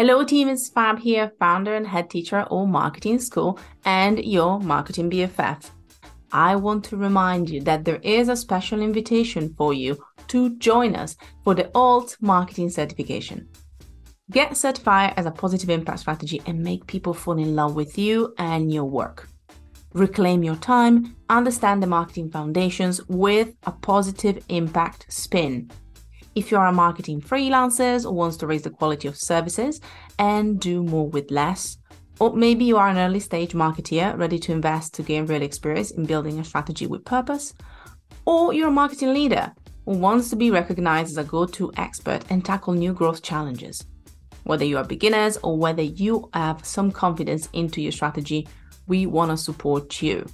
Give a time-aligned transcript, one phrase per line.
[0.00, 0.48] Hello, team.
[0.48, 5.68] It's Fab here, founder and head teacher at Alt Marketing School and your marketing BFF.
[6.32, 10.96] I want to remind you that there is a special invitation for you to join
[10.96, 13.46] us for the Alt Marketing Certification.
[14.30, 18.32] Get certified as a positive impact strategy and make people fall in love with you
[18.38, 19.28] and your work.
[19.92, 25.70] Reclaim your time, understand the marketing foundations with a positive impact spin.
[26.36, 29.80] If you are a marketing freelancer or wants to raise the quality of services
[30.18, 31.76] and do more with less,
[32.20, 35.90] or maybe you are an early stage marketeer ready to invest to gain real experience
[35.90, 37.52] in building a strategy with purpose,
[38.26, 39.52] or you're a marketing leader
[39.86, 43.84] who wants to be recognized as a go to expert and tackle new growth challenges.
[44.44, 48.46] Whether you are beginners or whether you have some confidence into your strategy,
[48.86, 50.26] we want to support you.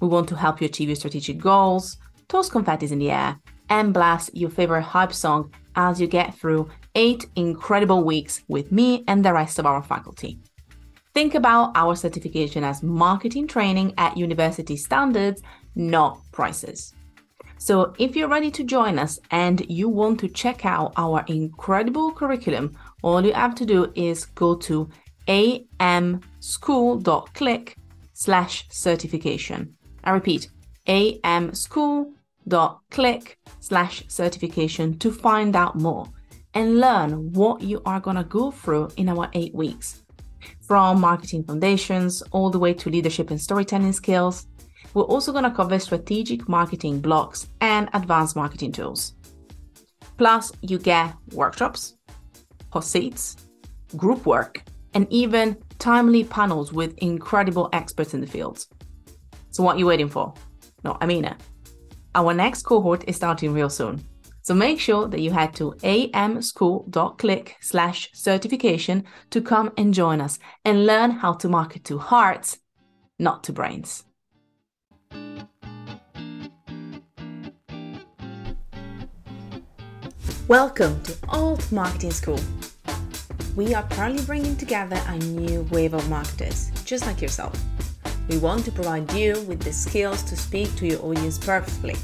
[0.00, 1.96] We want to help you achieve your strategic goals,
[2.28, 3.40] toss confetti in the air,
[3.70, 9.04] and blast your favorite hype song as you get through eight incredible weeks with me
[9.06, 10.38] and the rest of our faculty.
[11.14, 15.42] Think about our certification as marketing training at university standards,
[15.74, 16.94] not prices.
[17.58, 22.12] So, if you're ready to join us and you want to check out our incredible
[22.12, 24.88] curriculum, all you have to do is go to
[25.28, 27.76] amschool.click
[28.14, 29.74] slash certification.
[30.04, 30.48] I repeat,
[30.86, 32.19] amschool.click
[33.60, 36.06] slash certification to find out more
[36.54, 40.02] and learn what you are going to go through in our eight weeks.
[40.60, 44.46] From marketing foundations all the way to leadership and storytelling skills,
[44.94, 49.14] we're also going to cover strategic marketing blocks and advanced marketing tools.
[50.16, 51.96] Plus, you get workshops,
[52.72, 53.36] hot seats,
[53.96, 58.66] group work, and even timely panels with incredible experts in the field.
[59.50, 60.34] So, what are you waiting for?
[60.84, 61.36] No, I mean it.
[62.12, 64.04] Our next cohort is starting real soon.
[64.42, 70.40] So make sure that you head to amschool.click slash certification to come and join us
[70.64, 72.58] and learn how to market to hearts,
[73.20, 74.02] not to brains.
[80.48, 82.40] Welcome to Alt Marketing School.
[83.54, 87.56] We are proudly bringing together a new wave of marketers, just like yourself.
[88.30, 91.96] We want to provide you with the skills to speak to your audience purposefully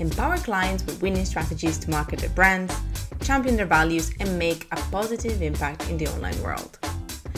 [0.00, 2.74] empower clients with winning strategies to market their brands,
[3.22, 6.76] champion their values, and make a positive impact in the online world.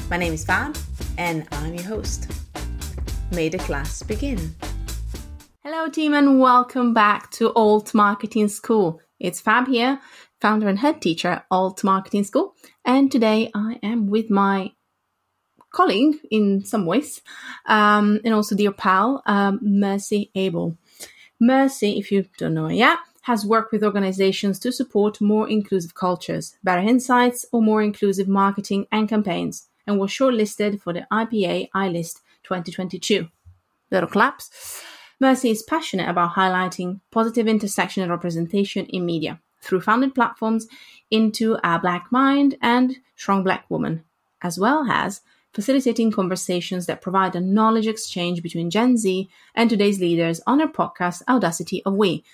[0.09, 0.79] My name is Fab,
[1.19, 2.31] and I'm your host.
[3.33, 4.55] May the class begin.
[5.63, 9.03] Hello, team, and welcome back to Alt Marketing School.
[9.21, 10.01] It's Fab here,
[10.41, 14.73] founder and head teacher at Alt Marketing School, and today I am with my
[15.73, 17.21] colleague in some ways,
[17.67, 20.77] um, and also dear pal, um, Mercy Abel.
[21.41, 25.95] Mercy, if you don't know it yet, has worked with organizations to support more inclusive
[25.95, 31.71] cultures, better insights, or more inclusive marketing and campaigns, and was shortlisted for the IPA
[31.75, 33.29] iList 2022.
[33.91, 34.83] Little claps.
[35.21, 40.67] Mercy is passionate about highlighting positive intersectional representation in media through founded platforms
[41.11, 44.05] into a Black Mind and Strong Black Woman,
[44.43, 45.21] as well as
[45.53, 50.69] facilitating conversations that provide a knowledge exchange between Gen Z and today's leaders on her
[50.69, 52.25] podcast, Audacity of We,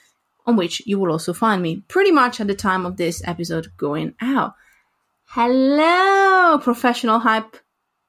[0.47, 3.77] on which you will also find me pretty much at the time of this episode
[3.77, 4.55] going out.
[5.27, 7.57] Hello, professional hype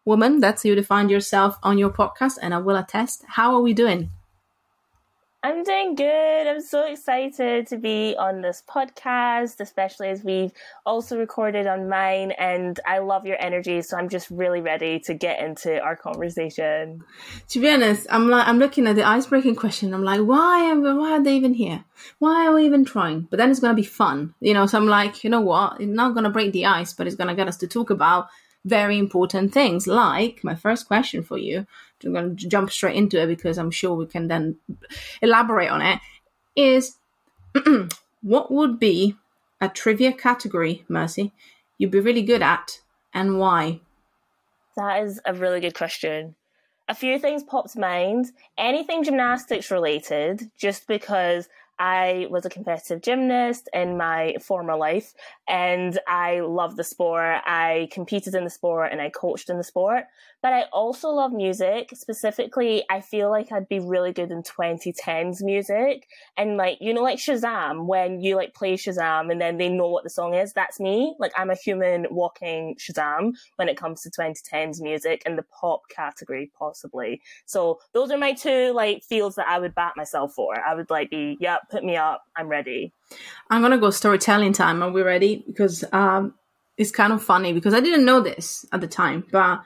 [0.06, 0.40] woman.
[0.40, 3.24] That's how you define yourself on your podcast, and I will attest.
[3.28, 4.12] How are we doing?
[5.42, 6.48] I'm doing good.
[6.48, 10.52] I'm so excited to be on this podcast, especially as we've
[10.86, 12.32] also recorded on mine.
[12.32, 17.06] And I love your energy, so I'm just really ready to get into our conversation.
[17.48, 19.94] To be honest, I'm like I'm looking at the icebreaking question.
[19.94, 21.86] I'm like, why am why are they even here?
[22.18, 23.22] Why are we even trying?
[23.22, 24.66] But then it's gonna be fun, you know.
[24.66, 25.80] So I'm like, you know what?
[25.80, 28.28] It's not gonna break the ice, but it's gonna get us to talk about
[28.66, 29.88] very important things.
[29.88, 31.66] Like my first question for you
[32.04, 34.58] I'm going to jump straight into it because I'm sure we can then
[35.22, 36.00] elaborate on it.
[36.56, 36.98] Is
[38.22, 39.16] what would be
[39.62, 41.34] a trivia category, Mercy,
[41.78, 42.80] you'd be really good at,
[43.14, 43.82] and why?
[44.78, 46.35] That is a really good question.
[46.88, 48.32] A few things popped to mind.
[48.58, 51.47] Anything gymnastics related, just because
[51.79, 55.14] I was a competitive gymnast in my former life
[55.47, 57.41] and I love the sport.
[57.46, 60.03] I competed in the sport and I coached in the sport.
[60.41, 61.90] But I also love music.
[61.94, 66.08] Specifically, I feel like I'd be really good in 2010s music.
[66.38, 69.88] And like, you know, like Shazam, when you like play Shazam and then they know
[69.88, 71.16] what the song is, that's me.
[71.20, 75.82] Like, I'm a human walking Shazam when it comes to 2010s music and the pop
[75.90, 77.22] category, possibly.
[77.46, 80.59] So those are my two like fields that I would bat myself for.
[80.59, 82.24] I would like be, yep, put me up.
[82.35, 82.94] I'm ready.
[83.50, 84.82] I'm gonna go storytelling time.
[84.84, 85.44] Are we ready?
[85.46, 86.35] Because um,
[86.78, 89.62] it's kind of funny because I didn't know this at the time, but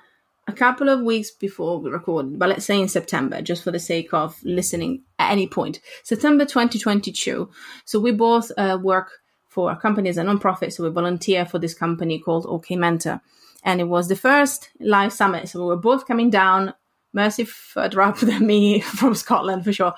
[0.47, 3.79] a couple of weeks before we recorded, but let's say in September, just for the
[3.79, 7.49] sake of listening at any point, September 2022.
[7.85, 9.11] So we both uh, work
[9.47, 10.73] for a company as a non-profit.
[10.73, 13.21] So we volunteer for this company called OK Mentor.
[13.63, 15.47] And it was the first live summit.
[15.47, 16.73] So we were both coming down,
[17.13, 19.93] Mercy further up than me from Scotland for sure.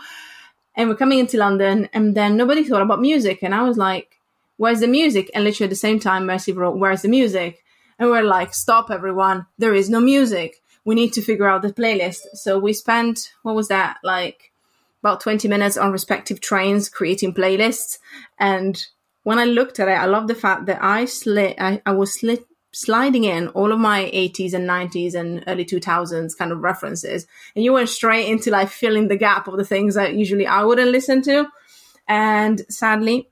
[0.76, 3.40] And we're coming into London, and then nobody thought about music.
[3.42, 4.20] And I was like,
[4.58, 5.32] Where's the music?
[5.34, 7.64] And literally at the same time, Mercy wrote, Where's the music?
[8.00, 9.48] And we're like, Stop, everyone.
[9.58, 10.62] There is no music.
[10.84, 12.22] We need to figure out the playlist.
[12.34, 13.98] So we spent, what was that?
[14.04, 14.52] Like
[15.02, 18.00] about 20 minutes on respective trains creating playlists.
[18.40, 18.84] And
[19.24, 22.20] when I looked at it, I love the fact that I slit, I, I was
[22.20, 27.26] slit, sliding in all of my 80s and 90s and early 2000s kind of references.
[27.56, 30.64] And you went straight into like filling the gap of the things that usually I
[30.64, 31.48] wouldn't listen to.
[32.08, 33.30] And sadly,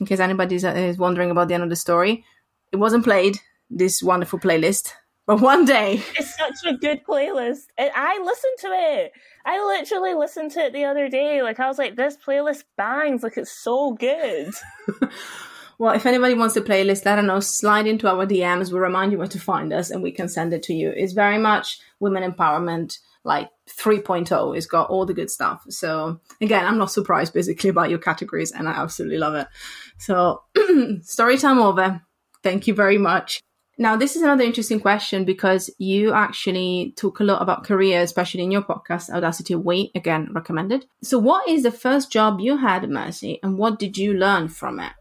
[0.00, 2.24] in case anybody uh, is wondering about the end of the story,
[2.70, 3.38] it wasn't played,
[3.74, 4.92] this wonderful playlist.
[5.26, 6.02] But one day.
[6.16, 7.66] It's such a good playlist.
[7.78, 9.12] And I listened to it.
[9.46, 11.42] I literally listened to it the other day.
[11.42, 13.22] Like, I was like, this playlist bangs.
[13.22, 14.52] Like, it's so good.
[15.78, 17.40] well, if anybody wants the playlist, let us know.
[17.40, 18.70] Slide into our DMs.
[18.70, 20.90] We'll remind you where to find us and we can send it to you.
[20.90, 24.54] It's very much women empowerment, like 3.0.
[24.54, 25.64] It's got all the good stuff.
[25.70, 29.48] So, again, I'm not surprised basically about your categories and I absolutely love it.
[29.96, 30.42] So,
[31.00, 32.02] story time over.
[32.42, 33.40] Thank you very much.
[33.76, 38.42] Now, this is another interesting question because you actually talk a lot about career, especially
[38.42, 40.86] in your podcast, Audacity Wait, again, recommended.
[41.02, 44.78] So, what is the first job you had, Mercy, and what did you learn from
[44.78, 44.92] it?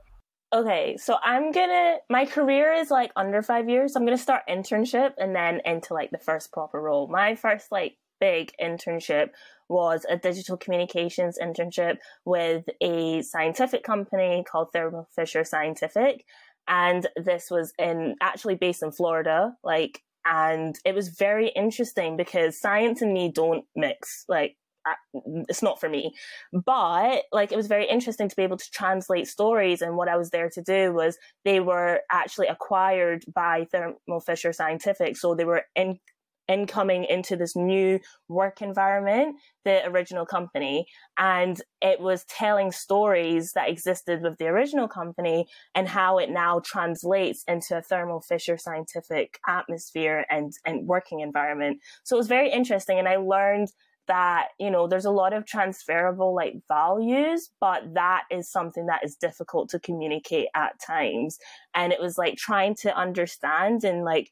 [0.53, 3.93] Okay, so I'm gonna, my career is like under five years.
[3.93, 7.07] So I'm gonna start internship and then into like the first proper role.
[7.07, 9.29] My first like big internship
[9.67, 16.23] was a digital communications internship with a scientific company called Thermo Fisher Scientific
[16.67, 22.59] and this was in actually based in Florida, like, and it was very interesting because
[22.59, 24.55] science and me don't mix, like.
[24.85, 26.13] Uh, it's not for me,
[26.51, 29.81] but like it was very interesting to be able to translate stories.
[29.81, 34.51] And what I was there to do was they were actually acquired by Thermo Fisher
[34.51, 35.99] Scientific, so they were in
[36.47, 40.85] incoming into this new work environment, the original company.
[41.17, 46.61] And it was telling stories that existed with the original company and how it now
[46.65, 51.79] translates into a Thermo Fisher scientific atmosphere and, and working environment.
[52.03, 52.99] So it was very interesting.
[52.99, 53.69] And I learned
[54.07, 59.03] that you know there's a lot of transferable like values but that is something that
[59.03, 61.37] is difficult to communicate at times
[61.73, 64.29] and it was like trying to understand and like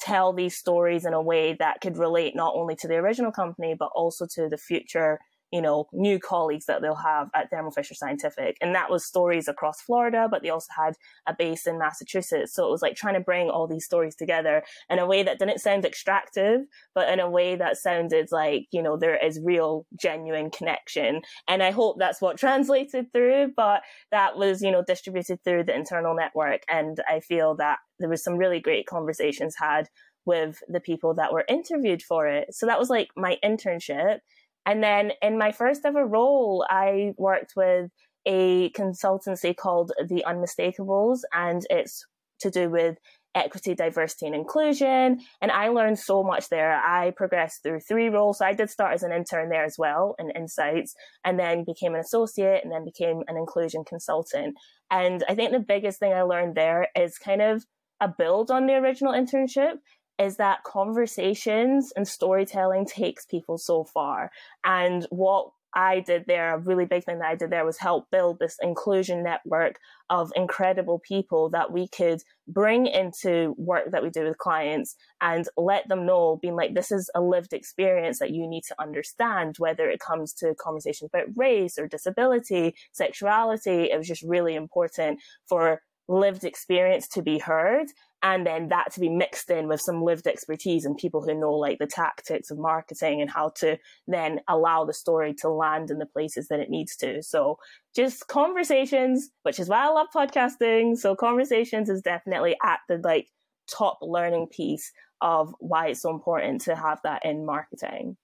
[0.00, 3.74] tell these stories in a way that could relate not only to the original company,
[3.74, 5.20] but also to the future
[5.54, 8.56] you know, new colleagues that they'll have at Thermo Fisher Scientific.
[8.60, 10.96] And that was stories across Florida, but they also had
[11.28, 12.52] a base in Massachusetts.
[12.52, 15.38] So it was like trying to bring all these stories together in a way that
[15.38, 16.62] didn't sound extractive,
[16.92, 21.22] but in a way that sounded like, you know, there is real, genuine connection.
[21.46, 25.76] And I hope that's what translated through, but that was, you know, distributed through the
[25.76, 26.62] internal network.
[26.68, 29.88] And I feel that there was some really great conversations had
[30.26, 32.54] with the people that were interviewed for it.
[32.54, 34.18] So that was like my internship.
[34.66, 37.90] And then in my first ever role, I worked with
[38.26, 42.06] a consultancy called The Unmistakables, and it's
[42.40, 42.96] to do with
[43.34, 45.20] equity, diversity, and inclusion.
[45.42, 46.74] And I learned so much there.
[46.74, 48.38] I progressed through three roles.
[48.38, 51.94] So I did start as an intern there as well in Insights, and then became
[51.94, 54.56] an associate, and then became an inclusion consultant.
[54.90, 57.64] And I think the biggest thing I learned there is kind of
[58.00, 59.74] a build on the original internship
[60.18, 64.30] is that conversations and storytelling takes people so far.
[64.64, 68.08] And what I did there, a really big thing that I did there was help
[68.10, 74.10] build this inclusion network of incredible people that we could bring into work that we
[74.10, 78.30] do with clients and let them know, being like, this is a lived experience that
[78.30, 83.90] you need to understand, whether it comes to conversations about race or disability, sexuality.
[83.90, 87.86] It was just really important for lived experience to be heard
[88.24, 91.52] and then that to be mixed in with some lived expertise and people who know
[91.52, 93.78] like the tactics of marketing and how to
[94.08, 97.58] then allow the story to land in the places that it needs to so
[97.94, 103.28] just conversations which is why i love podcasting so conversations is definitely at the like
[103.70, 104.90] top learning piece
[105.20, 108.16] of why it's so important to have that in marketing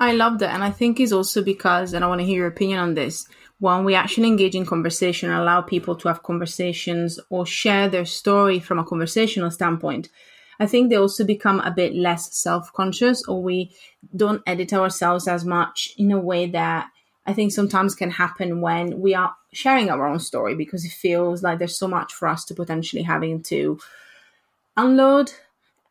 [0.00, 0.54] I love that.
[0.54, 3.26] And I think it's also because, and I want to hear your opinion on this,
[3.60, 8.04] when we actually engage in conversation and allow people to have conversations or share their
[8.04, 10.08] story from a conversational standpoint,
[10.60, 13.74] I think they also become a bit less self conscious or we
[14.14, 16.88] don't edit ourselves as much in a way that
[17.26, 21.42] I think sometimes can happen when we are sharing our own story because it feels
[21.42, 23.78] like there's so much for us to potentially having to
[24.76, 25.32] unload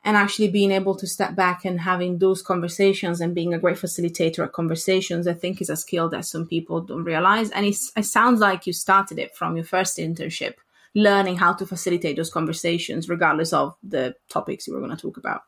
[0.04, 3.78] and actually being able to step back and having those conversations and being a great
[3.78, 7.50] facilitator of conversations, I think is a skill that some people don't realize.
[7.52, 10.56] And it sounds like you started it from your first internship,
[10.96, 15.18] learning how to facilitate those conversations, regardless of the topics you were going to talk
[15.18, 15.42] about.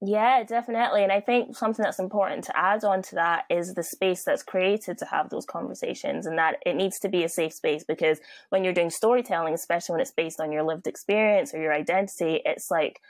[0.00, 1.02] Yeah, definitely.
[1.02, 4.44] And I think something that's important to add on to that is the space that's
[4.44, 8.20] created to have those conversations and that it needs to be a safe space because
[8.50, 12.40] when you're doing storytelling, especially when it's based on your lived experience or your identity,
[12.44, 13.00] it's like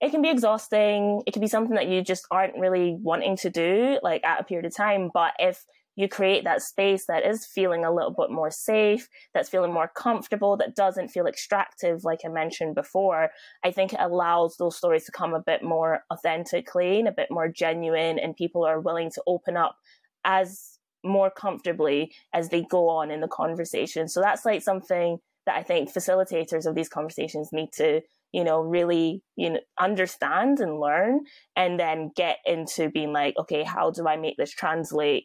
[0.00, 1.22] it can be exhausting.
[1.26, 4.44] It can be something that you just aren't really wanting to do, like at a
[4.44, 5.10] period of time.
[5.12, 5.64] But if
[5.98, 9.90] you create that space that is feeling a little bit more safe, that's feeling more
[9.96, 13.30] comfortable, that doesn't feel extractive, like I mentioned before,
[13.64, 17.30] I think it allows those stories to come a bit more authentically and a bit
[17.30, 19.76] more genuine, and people are willing to open up
[20.22, 24.08] as more comfortably as they go on in the conversation.
[24.08, 28.60] So that's like something that I think facilitators of these conversations need to you know,
[28.60, 31.20] really, you know, understand and learn
[31.54, 35.24] and then get into being like, okay, how do I make this translate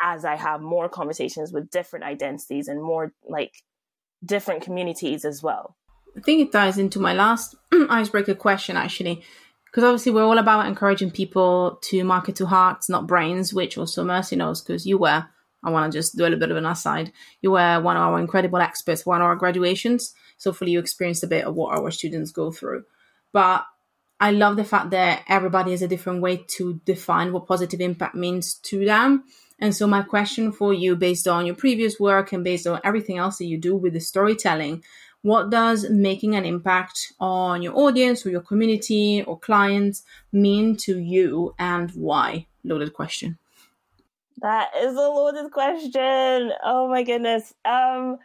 [0.00, 3.52] as I have more conversations with different identities and more like
[4.24, 5.76] different communities as well?
[6.16, 9.22] I think it ties into my last icebreaker question actually.
[9.66, 14.02] Because obviously, we're all about encouraging people to market to hearts, not brains, which also
[14.02, 15.26] Mercy knows because you were.
[15.62, 17.12] I want to just do a little bit of an aside.
[17.42, 20.14] You were one of our incredible experts, one of our graduations.
[20.38, 22.84] So hopefully you experienced a bit of what our students go through.
[23.32, 23.66] But
[24.20, 28.14] I love the fact that everybody has a different way to define what positive impact
[28.14, 29.24] means to them.
[29.60, 33.18] And so my question for you, based on your previous work and based on everything
[33.18, 34.84] else that you do with the storytelling,
[35.22, 40.98] what does making an impact on your audience or your community or clients mean to
[40.98, 42.46] you and why?
[42.64, 43.38] Loaded question.
[44.40, 46.52] That is a loaded question.
[46.64, 47.52] Oh my goodness.
[47.64, 48.18] Um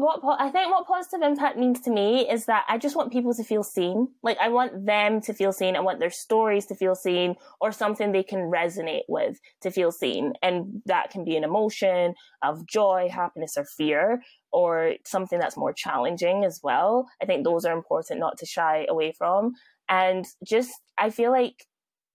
[0.00, 3.34] what I think what positive impact means to me is that I just want people
[3.34, 4.08] to feel seen.
[4.22, 5.76] Like I want them to feel seen.
[5.76, 9.92] I want their stories to feel seen or something they can resonate with to feel
[9.92, 10.34] seen.
[10.42, 15.72] And that can be an emotion of joy, happiness, or fear, or something that's more
[15.72, 17.08] challenging as well.
[17.20, 19.52] I think those are important not to shy away from.
[19.88, 21.66] And just, I feel like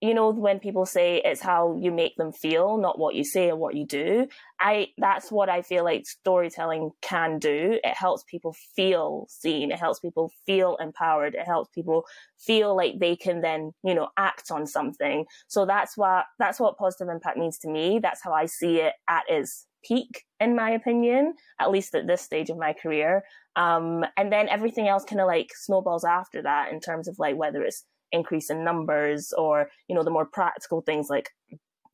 [0.06, 3.50] you know when people say it's how you make them feel not what you say
[3.50, 4.26] or what you do
[4.60, 7.78] i that's what i feel like storytelling can do.
[7.82, 9.70] It helps people feel seen.
[9.70, 11.34] It helps people feel empowered.
[11.34, 12.04] It helps people
[12.38, 15.24] feel like they can then you know act on something.
[15.48, 17.98] So that's what that's what positive impact means to me.
[18.02, 22.22] That's how i see it at its peak in my opinion at least at this
[22.22, 23.22] stage of my career.
[23.56, 27.36] Um, and then everything else kind of like snowballs after that in terms of like
[27.36, 27.84] whether it's
[28.14, 31.30] increase in numbers or you know the more practical things like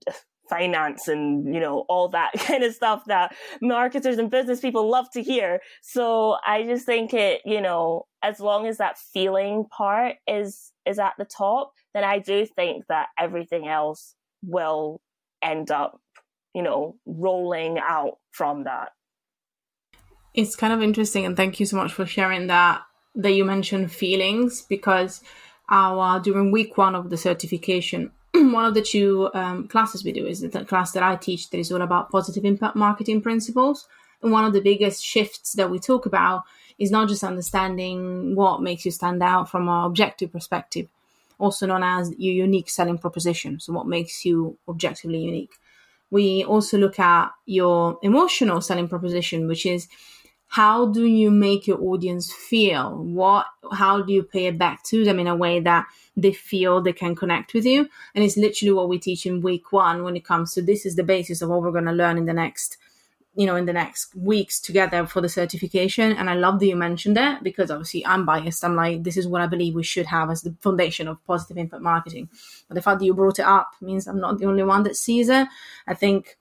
[0.09, 0.13] uh,
[0.49, 5.07] finance and you know all that kind of stuff that marketers and business people love
[5.13, 5.61] to hear.
[5.83, 10.99] So i just think it you know as long as that feeling part is is
[10.99, 15.01] at the top then i do think that everything else will
[15.43, 16.01] end up
[16.55, 18.91] you know rolling out from that.
[20.35, 22.83] It's kind of interesting and thank you so much for sharing that
[23.17, 25.23] that you mentioned feelings because
[25.71, 30.27] our during week one of the certification one of the two um, classes we do
[30.27, 33.89] is the class that i teach that is all about positive impact marketing principles.
[34.23, 36.43] And one of the biggest shifts that we talk about
[36.79, 40.89] is not just understanding what makes you stand out from an objective perspective
[41.41, 43.59] also known as your unique selling proposition.
[43.59, 45.55] So what makes you objectively unique.
[46.11, 49.89] We also look at your emotional selling proposition which is
[50.51, 52.97] how do you make your audience feel?
[52.97, 56.81] What how do you pay it back to them in a way that they feel
[56.81, 57.89] they can connect with you?
[58.17, 60.97] And it's literally what we teach in week one when it comes to this is
[60.97, 62.79] the basis of what we're going to learn in the next
[63.37, 66.11] you know in the next weeks together for the certification.
[66.15, 68.65] And i love that you mentioned that because obviously i'm biased.
[68.65, 71.59] I'm like this is what i believe we should have as the foundation of positive
[71.59, 72.29] impact marketing.
[72.67, 74.97] But the fact that you brought it up means i'm not the only one that
[74.97, 75.47] sees it.
[75.87, 76.39] I think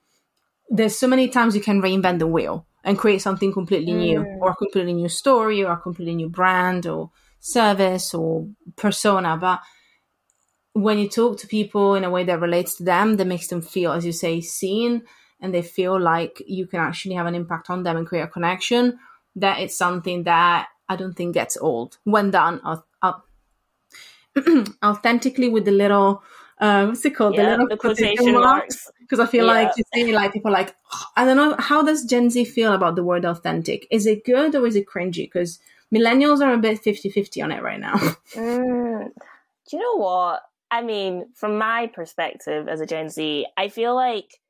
[0.68, 4.38] there's so many times you can reinvent the wheel and create something completely new mm.
[4.40, 7.10] or a completely new story or a completely new brand or
[7.40, 8.46] service or
[8.76, 9.60] persona but
[10.72, 13.62] when you talk to people in a way that relates to them that makes them
[13.62, 15.02] feel as you say seen
[15.40, 18.28] and they feel like you can actually have an impact on them and create a
[18.28, 18.98] connection
[19.34, 23.12] that it's something that i don't think gets old when done uh, uh,
[24.84, 26.22] authentically with the little
[26.60, 27.34] uh, what's it called?
[27.34, 28.90] Yeah, the little quotation marks.
[29.00, 29.52] Because I feel yeah.
[29.52, 32.72] like you see, like people like oh, I don't know how does Gen Z feel
[32.72, 33.86] about the word authentic?
[33.90, 35.24] Is it good or is it cringy?
[35.24, 35.58] Because
[35.92, 37.94] millennials are a bit 50-50 on it right now.
[38.34, 39.08] mm,
[39.68, 40.42] do you know what?
[40.70, 44.40] I mean, from my perspective as a Gen Z, I feel like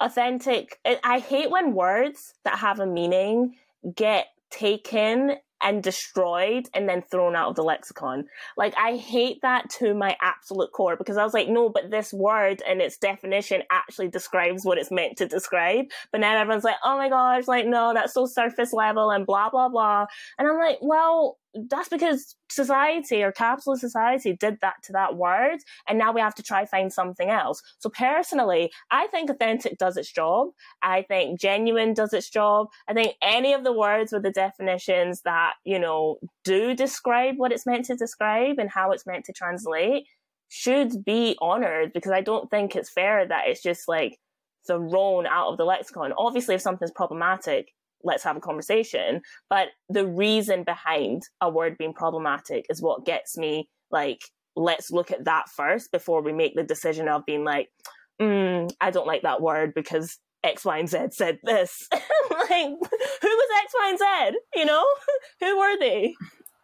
[0.00, 0.78] authentic.
[1.04, 3.54] I hate when words that have a meaning
[3.94, 8.24] get taken and destroyed and then thrown out of the lexicon.
[8.56, 12.12] Like I hate that to my absolute core because I was like, no, but this
[12.12, 15.86] word and its definition actually describes what it's meant to describe.
[16.10, 19.50] But now everyone's like, oh my gosh, like no, that's so surface level and blah
[19.50, 20.06] blah blah.
[20.38, 25.58] And I'm like, well, that's because society or capitalist society did that to that word
[25.86, 27.62] and now we have to try find something else.
[27.78, 30.48] So personally i think authentic does its job.
[30.82, 32.68] I think genuine does its job.
[32.88, 37.52] I think any of the words with the definitions that you know do describe what
[37.52, 40.06] it's meant to describe and how it's meant to translate
[40.48, 44.18] should be honored because i don't think it's fair that it's just like
[44.66, 46.12] thrown out of the lexicon.
[46.16, 47.72] Obviously if something's problematic
[48.04, 49.22] let's have a conversation.
[49.48, 54.22] But the reason behind a word being problematic is what gets me like,
[54.56, 57.68] let's look at that first before we make the decision of being like,
[58.20, 61.88] mm, I don't like that word because X, Y, and Z said this.
[61.92, 62.00] like,
[62.50, 64.38] who was X, Y, and Z?
[64.56, 64.84] You know,
[65.40, 66.14] who were they?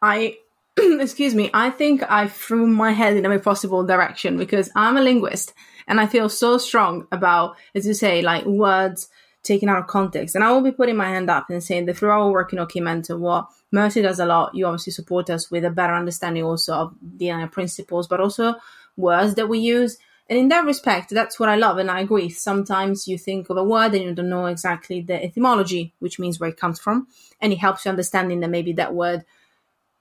[0.03, 0.37] I,
[0.79, 5.03] excuse me, I think I threw my head in every possible direction because I'm a
[5.03, 5.53] linguist
[5.87, 9.09] and I feel so strong about, as you say, like words
[9.49, 10.35] taken out of context.
[10.35, 12.59] And I will be putting my hand up and saying that through our work in
[12.59, 16.95] what Mercy does a lot, you obviously support us with a better understanding also of
[17.03, 18.55] the principles, but also
[18.97, 19.99] words that we use.
[20.31, 21.79] And in that respect, that's what I love.
[21.79, 22.29] And I agree.
[22.29, 26.39] Sometimes you think of a word and you don't know exactly the etymology, which means
[26.39, 27.09] where it comes from.
[27.41, 29.25] And it helps you understanding that maybe that word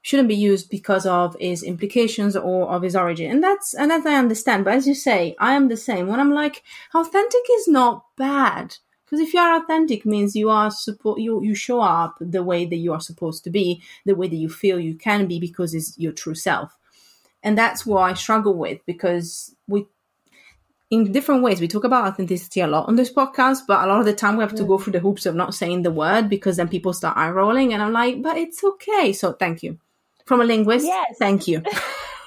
[0.01, 3.32] shouldn't be used because of its implications or of its origin.
[3.32, 4.66] And that's and that I understand.
[4.66, 6.08] But as you say, I am the same.
[6.08, 6.63] When I'm like,
[6.94, 8.77] authentic is not bad.
[9.08, 12.66] Because if you are authentic, means you are support you you show up the way
[12.66, 15.74] that you are supposed to be, the way that you feel you can be, because
[15.74, 16.78] it's your true self,
[17.42, 19.88] and that's what I struggle with because we.
[20.90, 24.00] In different ways, we talk about authenticity a lot on this podcast, but a lot
[24.00, 26.30] of the time we have to go through the hoops of not saying the word
[26.30, 29.12] because then people start eye rolling, and I'm like, but it's okay.
[29.12, 29.80] So thank you,
[30.26, 30.86] from a linguist.
[30.86, 31.16] Yes.
[31.18, 31.62] thank you.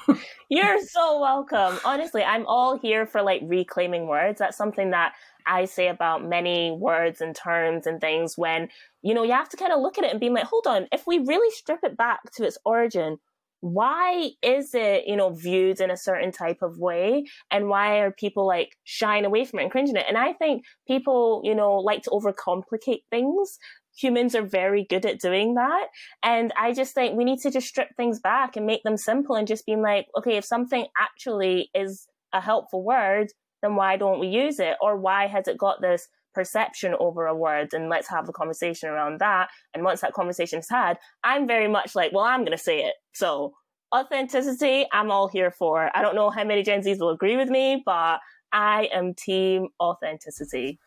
[0.49, 1.79] You're so welcome.
[1.85, 4.41] Honestly, I'm all here for like reclaiming words.
[4.41, 5.15] That's something that
[5.47, 8.69] I say about many words and terms and things when,
[9.03, 10.87] you know, you have to kind of look at it and be like, hold on,
[10.93, 13.19] if we really strip it back to its origin,
[13.61, 17.27] why is it, you know, viewed in a certain type of way?
[17.51, 20.07] And why are people like shying away from it and cringing it?
[20.09, 23.59] And I think people, you know, like to overcomplicate things.
[23.99, 25.89] Humans are very good at doing that.
[26.23, 29.37] And I just think we need to just strip things back and make them simple
[29.37, 33.29] and just being like, okay, if something actually is a helpful word,
[33.63, 34.77] then why don't we use it?
[34.81, 37.73] Or why has it got this perception over a word?
[37.73, 39.49] And let's have a conversation around that.
[39.75, 42.85] And once that conversation is had, I'm very much like, well, I'm going to say
[42.85, 42.95] it.
[43.13, 43.55] So
[43.95, 45.91] authenticity, I'm all here for.
[45.95, 48.21] I don't know how many Gen Zs will agree with me, but
[48.53, 50.79] I am team authenticity.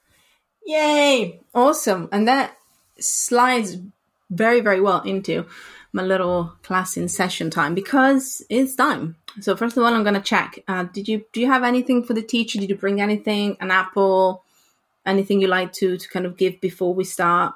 [0.66, 1.42] Yay!
[1.54, 2.08] Awesome.
[2.12, 2.58] And that
[3.00, 3.78] slides
[4.30, 5.46] very, very well into
[5.94, 9.16] my little class in session time because it's time.
[9.40, 10.60] So first of all, I'm gonna check.
[10.68, 12.60] Uh, did you do you have anything for the teacher?
[12.60, 13.56] Did you bring anything?
[13.62, 14.44] An apple?
[15.06, 17.54] Anything you like to to kind of give before we start?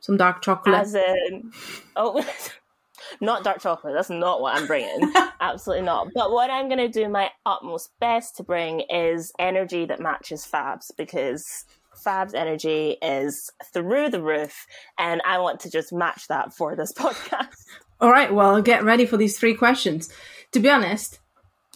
[0.00, 0.80] Some dark chocolate.
[0.80, 1.52] As in,
[1.94, 2.26] oh,
[3.20, 3.94] not dark chocolate.
[3.94, 5.12] That's not what I'm bringing.
[5.40, 6.08] Absolutely not.
[6.14, 10.90] But what I'm gonna do my utmost best to bring is energy that matches Fabs
[10.96, 11.66] because
[12.00, 14.66] Fab's energy is through the roof,
[14.98, 17.64] and I want to just match that for this podcast.
[18.00, 20.12] All right, well, get ready for these three questions.
[20.52, 21.20] To be honest,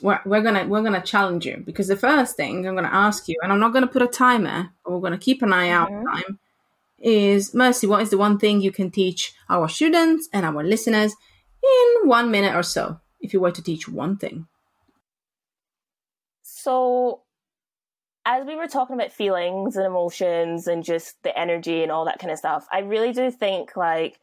[0.02, 3.36] we're, we're gonna we're gonna challenge you because the first thing I'm gonna ask you,
[3.42, 6.06] and I'm not gonna put a timer, but we're gonna keep an eye out mm-hmm.
[6.06, 6.38] time,
[6.98, 7.86] is Mercy.
[7.86, 11.14] What is the one thing you can teach our students and our listeners
[11.62, 14.46] in one minute or so, if you were to teach one thing?
[16.42, 17.23] So
[18.26, 22.18] as we were talking about feelings and emotions and just the energy and all that
[22.18, 24.18] kind of stuff, I really do think like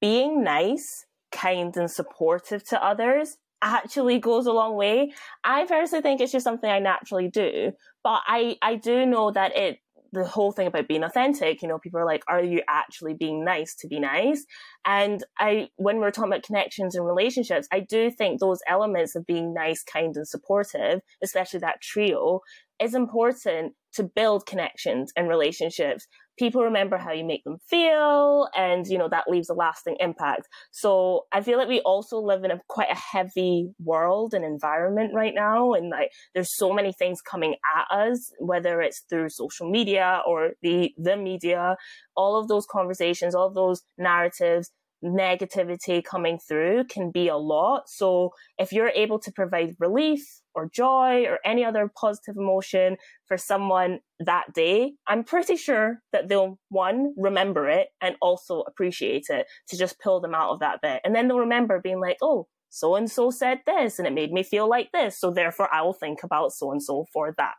[0.00, 5.12] being nice, kind, and supportive to others actually goes a long way.
[5.44, 9.56] I personally think it's just something I naturally do, but I, I do know that
[9.56, 9.78] it
[10.22, 13.44] the whole thing about being authentic, you know, people are like, are you actually being
[13.44, 14.44] nice to be nice?
[14.84, 19.26] And I, when we're talking about connections and relationships, I do think those elements of
[19.26, 22.40] being nice, kind, and supportive, especially that trio,
[22.80, 26.06] is important to build connections and relationships.
[26.38, 30.48] People remember how you make them feel, and you know that leaves a lasting impact.
[30.70, 35.12] So I feel like we also live in a quite a heavy world and environment
[35.14, 39.70] right now, and like there's so many things coming at us, whether it's through social
[39.70, 41.76] media or the the media.
[42.16, 44.70] All of those conversations, all of those narratives
[45.04, 47.88] negativity coming through can be a lot.
[47.88, 53.36] So if you're able to provide relief or joy or any other positive emotion for
[53.36, 59.46] someone that day, I'm pretty sure that they'll one, remember it and also appreciate it
[59.68, 61.00] to just pull them out of that bit.
[61.04, 64.32] And then they'll remember being like, oh, so and so said this and it made
[64.32, 65.18] me feel like this.
[65.18, 67.54] So therefore I will think about so and so for that.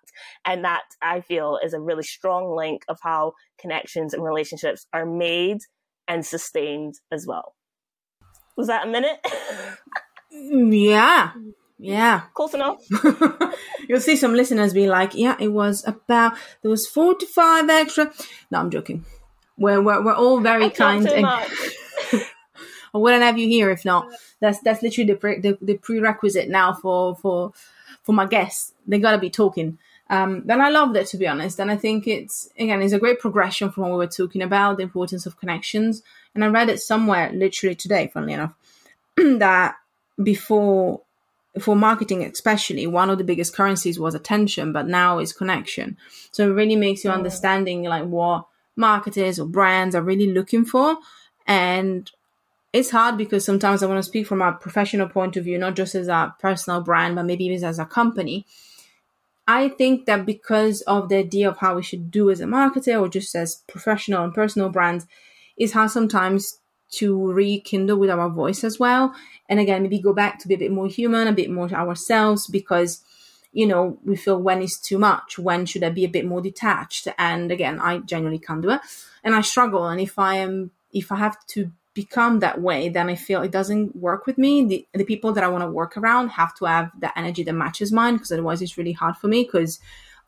[0.46, 5.06] And that I feel is a really strong link of how connections and relationships are
[5.06, 5.60] made
[6.08, 7.56] and sustained as well.
[8.56, 9.20] Was that a minute?
[10.32, 11.32] yeah.
[11.80, 12.22] Yeah.
[12.34, 12.80] Close enough.
[13.88, 18.12] You'll see some listeners be like, yeah, it was about, there was 45 extra.
[18.50, 19.06] No, I'm joking.
[19.58, 21.08] We're, we're, we're all very I kind.
[21.08, 21.26] and,
[22.94, 24.08] I wouldn't have you here if not.
[24.40, 27.54] That's that's literally the, pre- the, the prerequisite now for for
[28.04, 28.74] for my guests.
[28.88, 29.78] They gotta be talking.
[30.10, 33.00] Um, then I love that to be honest, and I think it's again it's a
[33.00, 36.04] great progression from what we were talking about the importance of connections.
[36.34, 38.54] And I read it somewhere literally today, funnily enough,
[39.16, 39.76] that
[40.22, 41.02] before
[41.60, 45.98] for marketing especially one of the biggest currencies was attention but now is connection
[46.30, 50.98] so it really makes you understanding like what marketers or brands are really looking for
[51.48, 52.12] and
[52.74, 55.76] it's hard because sometimes I want to speak from a professional point of view, not
[55.76, 58.46] just as a personal brand, but maybe even as a company.
[59.48, 63.00] I think that because of the idea of how we should do as a marketer
[63.00, 65.06] or just as professional and personal brands,
[65.58, 69.14] is how sometimes to rekindle with our voice as well.
[69.50, 72.48] And again, maybe go back to be a bit more human, a bit more ourselves,
[72.48, 73.04] because
[73.54, 76.42] you know, we feel when is too much, when should I be a bit more
[76.42, 77.08] detached?
[77.18, 78.82] And again, I genuinely can't do it.
[79.24, 79.88] And I struggle.
[79.88, 83.50] And if I am if I have to become that way, then I feel it
[83.52, 84.64] doesn't work with me.
[84.64, 87.54] The, the people that I want to work around have to have the energy that
[87.54, 89.80] matches mine because otherwise it's really hard for me because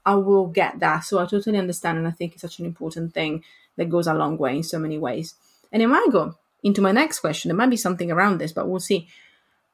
[0.04, 1.02] I will get that.
[1.02, 2.00] So I totally understand.
[2.00, 3.44] And I think it's such an important thing
[3.78, 5.36] that goes a long way in so many ways.
[5.72, 7.50] And it might go into my next question.
[7.50, 9.08] There might be something around this, but we'll see.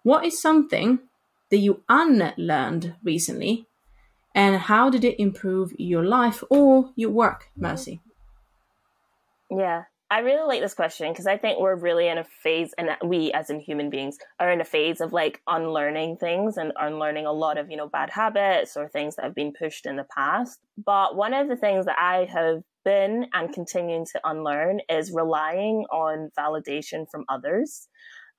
[0.04, 1.00] What is something
[1.50, 3.68] that you unlearned recently
[4.36, 8.02] and how did it improve your life or your work, Mercy?
[9.50, 12.90] Yeah, I really like this question because I think we're really in a phase, and
[13.04, 17.26] we as in human beings are in a phase of like unlearning things and unlearning
[17.26, 20.06] a lot of, you know, bad habits or things that have been pushed in the
[20.16, 20.60] past.
[20.84, 25.86] But one of the things that I have been and continuing to unlearn is relying
[25.92, 27.88] on validation from others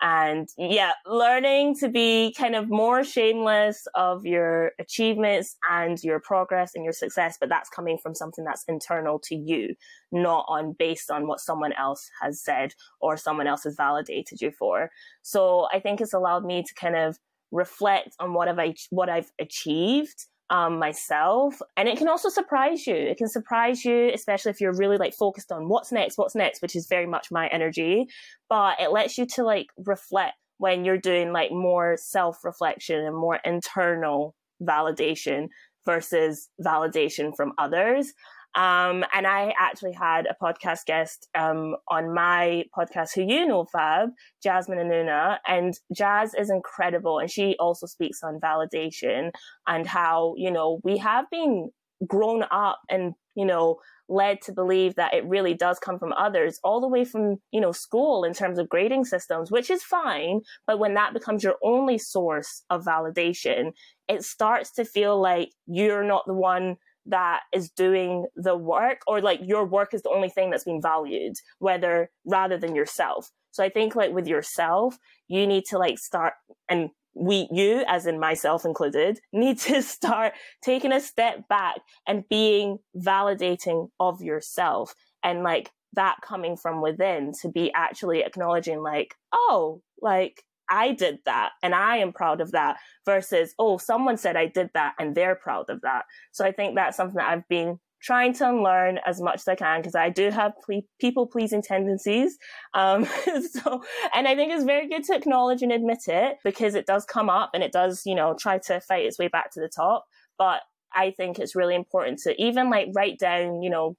[0.03, 6.73] and yeah, learning to be kind of more shameless of your achievements and your progress
[6.75, 9.75] and your success, but that's coming from something that's internal to you,
[10.13, 14.51] not on based on what someone else has said or someone else has validated you
[14.51, 14.91] for.
[15.23, 17.17] So I think it's allowed me to kind of
[17.53, 21.61] reflect on what have I what I've achieved um, myself.
[21.77, 22.95] And it can also surprise you.
[22.95, 26.63] It can surprise you, especially if you're really like focused on what's next, what's next,
[26.63, 28.07] which is very much my energy.
[28.49, 33.17] But it lets you to like reflect when you're doing like more self reflection and
[33.17, 35.49] more internal validation
[35.85, 38.13] versus validation from others.
[38.57, 43.67] Um, and I actually had a podcast guest um, on my podcast who you know,
[43.67, 44.09] Fab,
[44.43, 45.39] Jasmine Anuna.
[45.47, 47.19] And Jazz is incredible.
[47.19, 49.31] And she also speaks on validation
[49.67, 51.71] and how, you know, we have been
[52.07, 53.77] grown up and, you know,
[54.09, 57.61] led to believe that it really does come from others all the way from you
[57.61, 61.57] know school in terms of grading systems which is fine but when that becomes your
[61.61, 63.73] only source of validation
[64.09, 69.21] it starts to feel like you're not the one that is doing the work or
[69.21, 73.31] like your work is the only thing that's being valued whether rather than yourself.
[73.53, 76.35] So i think like with yourself you need to like start
[76.69, 82.29] and we you as in myself included need to start taking a step back and
[82.29, 89.15] being validating of yourself and like that coming from within to be actually acknowledging like
[89.33, 94.37] oh like I did that and I am proud of that versus, oh, someone said
[94.37, 96.05] I did that and they're proud of that.
[96.33, 99.55] So I think that's something that I've been trying to unlearn as much as I
[99.55, 102.39] can because I do have ple- people pleasing tendencies.
[102.75, 103.05] Um,
[103.51, 103.83] so,
[104.15, 107.31] and I think it's very good to acknowledge and admit it because it does come
[107.31, 110.07] up and it does, you know, try to fight its way back to the top.
[110.39, 110.61] But
[110.95, 113.97] I think it's really important to even like write down, you know,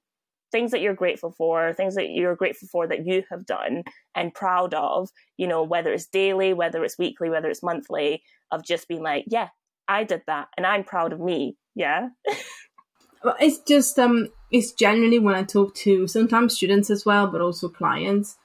[0.50, 3.84] things that you're grateful for, things that you're grateful for that you have done
[4.14, 8.64] and proud of, you know, whether it's daily, whether it's weekly, whether it's monthly, of
[8.64, 9.48] just being like, yeah,
[9.86, 11.56] I did that and I'm proud of me.
[11.74, 12.08] Yeah.
[13.24, 17.40] well, it's just, um, it's generally when I talk to sometimes students as well, but
[17.40, 18.38] also clients,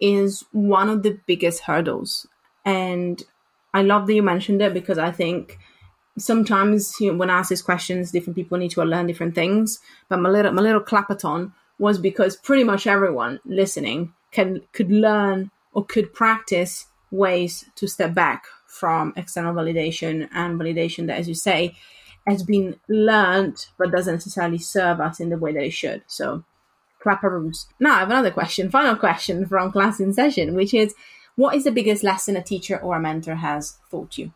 [0.00, 2.26] is one of the biggest hurdles.
[2.64, 3.22] And
[3.72, 5.58] I love that you mentioned it because I think
[6.18, 9.80] sometimes you know, when I ask these questions, different people need to learn different things.
[10.08, 15.50] But my little my little clapathon was because pretty much everyone listening can could learn
[15.72, 21.34] or could practice ways to step back from external validation and validation that, as you
[21.34, 21.76] say,
[22.26, 26.02] has been learned but doesn't necessarily serve us in the way that it should.
[26.06, 26.44] So,
[27.02, 27.66] clapperoos.
[27.78, 30.94] Now, I have another question, final question from class in session, which is
[31.36, 34.32] what is the biggest lesson a teacher or a mentor has taught you?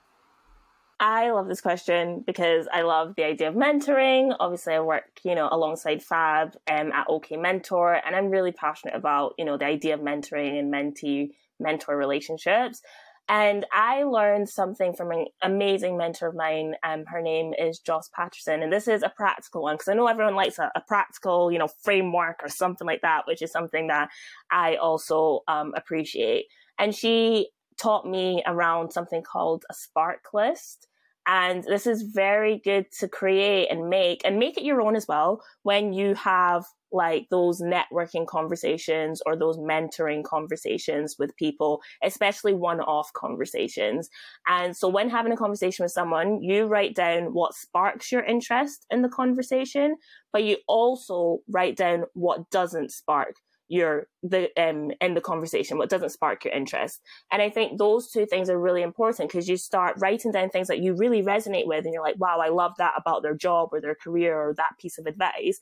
[1.02, 4.36] I love this question because I love the idea of mentoring.
[4.38, 8.94] Obviously, I work, you know, alongside Fab um, at OK Mentor, and I'm really passionate
[8.94, 12.82] about, you know, the idea of mentoring and mentee mentor relationships.
[13.30, 16.74] And I learned something from an amazing mentor of mine.
[16.82, 18.62] Um, her name is Joss Patterson.
[18.62, 21.58] And this is a practical one because I know everyone likes a, a, practical, you
[21.58, 24.10] know, framework or something like that, which is something that
[24.50, 26.46] I also um, appreciate.
[26.78, 30.88] And she taught me around something called a spark list.
[31.26, 35.06] And this is very good to create and make and make it your own as
[35.06, 42.52] well when you have like those networking conversations or those mentoring conversations with people, especially
[42.52, 44.08] one off conversations.
[44.48, 48.86] And so when having a conversation with someone, you write down what sparks your interest
[48.90, 49.96] in the conversation,
[50.32, 53.36] but you also write down what doesn't spark
[53.70, 57.00] your the um in the conversation what doesn't spark your interest.
[57.30, 60.68] And i think those two things are really important because you start writing down things
[60.68, 63.70] that you really resonate with and you're like wow i love that about their job
[63.72, 65.60] or their career or that piece of advice.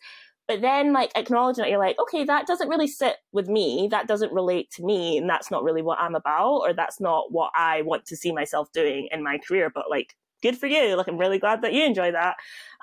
[0.48, 3.88] But then like acknowledging that you're like okay that doesn't really sit with me.
[3.90, 7.30] That doesn't relate to me and that's not really what i'm about or that's not
[7.30, 9.70] what i want to see myself doing in my career.
[9.72, 10.96] But like good for you.
[10.96, 12.36] Like, I'm really glad that you enjoy that.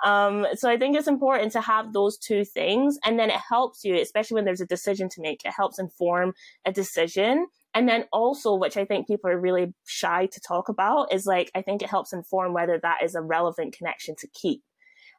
[0.03, 2.97] Um, so I think it's important to have those two things.
[3.05, 6.33] And then it helps you, especially when there's a decision to make, it helps inform
[6.65, 7.47] a decision.
[7.73, 11.51] And then also, which I think people are really shy to talk about, is like,
[11.53, 14.61] I think it helps inform whether that is a relevant connection to keep.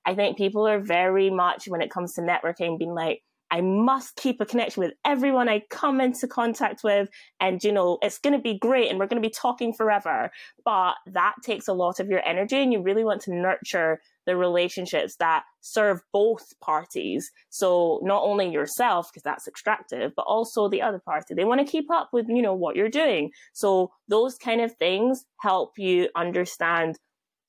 [0.07, 4.17] I think people are very much, when it comes to networking, being like, I must
[4.17, 7.09] keep a connection with everyone I come into contact with.
[7.41, 10.31] And, you know, it's going to be great and we're going to be talking forever.
[10.65, 14.37] But that takes a lot of your energy and you really want to nurture the
[14.37, 17.31] relationships that serve both parties.
[17.49, 21.35] So not only yourself, because that's extractive, but also the other party.
[21.35, 23.31] They want to keep up with, you know, what you're doing.
[23.53, 26.99] So those kind of things help you understand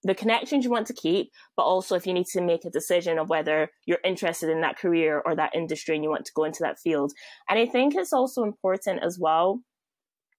[0.08, 3.20] the connections you want to keep, but also if you need to make a decision
[3.20, 6.46] of whether you're interested in that career or that industry and you want to go
[6.46, 7.12] into that field.
[7.50, 9.60] And I think it's also important as well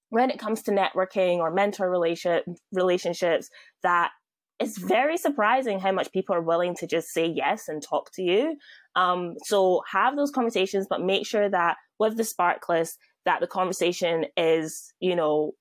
[0.09, 2.41] when it comes to networking or mentor relation,
[2.73, 3.51] relationships
[3.83, 4.11] that
[4.59, 8.23] it's very surprising how much people are willing to just say yes and talk to
[8.23, 8.57] you.
[8.97, 13.47] Um, so have those conversations, but make sure that with the spark list, that the
[13.47, 15.53] conversation is, you know,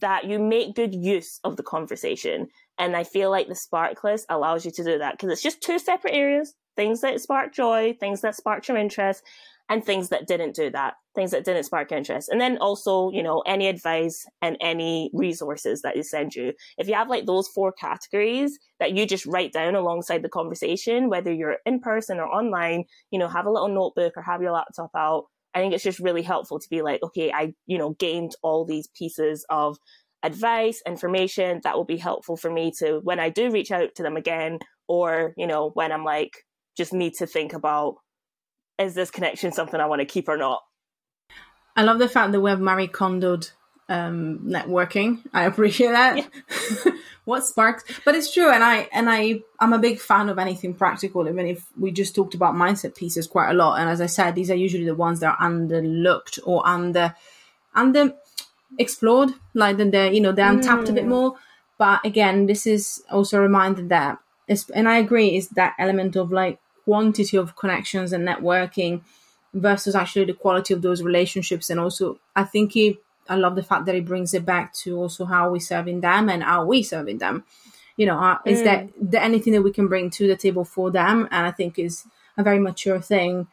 [0.00, 2.48] that you make good use of the conversation.
[2.78, 5.62] And I feel like the spark list allows you to do that because it's just
[5.62, 9.22] two separate areas things that spark joy, things that spark your interest,
[9.68, 12.28] and things that didn't do that, things that didn't spark interest.
[12.28, 16.52] And then also, you know, any advice and any resources that you send you.
[16.76, 21.08] If you have like those four categories that you just write down alongside the conversation,
[21.08, 24.52] whether you're in person or online, you know, have a little notebook or have your
[24.52, 25.24] laptop out.
[25.54, 28.64] I think it's just really helpful to be like, okay, I, you know, gained all
[28.64, 29.78] these pieces of
[30.24, 34.02] advice, information that will be helpful for me to when I do reach out to
[34.02, 34.58] them again,
[34.88, 36.44] or, you know, when I'm like,
[36.76, 37.96] just need to think about
[38.78, 40.60] is this connection something I want to keep or not?
[41.76, 43.52] I love the fact that we have Marie Kondoed
[43.88, 45.22] um, networking.
[45.32, 46.16] I appreciate that.
[46.16, 46.92] Yeah.
[47.24, 47.84] what sparks?
[48.04, 51.28] But it's true, and I and I I'm a big fan of anything practical.
[51.28, 54.34] Even if we just talked about mindset pieces quite a lot, and as I said,
[54.34, 57.14] these are usually the ones that are underlooked or under
[57.74, 58.14] under
[58.78, 60.90] explored, like then they're you know they're untapped mm.
[60.90, 61.08] a bit mm.
[61.08, 61.34] more.
[61.78, 64.18] But again, this is also a reminder that,
[64.74, 69.02] and I agree, is that element of like quantity of connections and networking
[69.52, 71.70] versus actually the quality of those relationships.
[71.70, 74.96] And also, I think he, I love the fact that he brings it back to
[74.96, 77.44] also how we serving them and how we serving them.
[77.96, 79.10] You know, uh, is that, mm.
[79.10, 81.28] that anything that we can bring to the table for them?
[81.30, 82.04] And I think is
[82.36, 83.46] a very mature thing,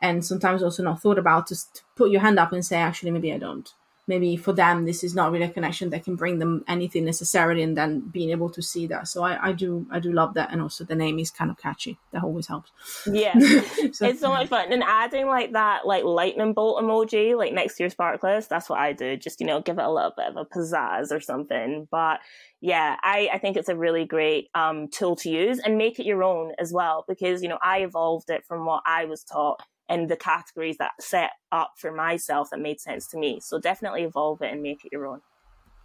[0.00, 1.48] and sometimes also not thought about.
[1.48, 3.72] Just to put your hand up and say, actually, maybe I don't
[4.06, 7.62] maybe for them this is not really a connection that can bring them anything necessarily
[7.62, 9.08] and then being able to see that.
[9.08, 10.52] So i, I do i do love that.
[10.52, 11.98] And also the name is kind of catchy.
[12.12, 12.72] That always helps.
[13.06, 13.34] Yeah.
[13.92, 14.72] So, it's so much fun.
[14.72, 18.68] And adding like that like lightning bolt emoji like next to your spark list that's
[18.68, 19.16] what i do.
[19.16, 21.88] Just you know give it a little bit of a pizzazz or something.
[21.90, 22.20] But
[22.60, 26.06] yeah, I, I think it's a really great um, tool to use and make it
[26.06, 29.62] your own as well because, you know, I evolved it from what I was taught
[29.90, 33.40] and the categories that set up for myself that made sense to me.
[33.40, 35.20] So definitely evolve it and make it your own.